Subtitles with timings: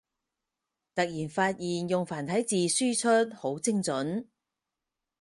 [0.95, 4.27] 突然發現用繁體字輸出好精准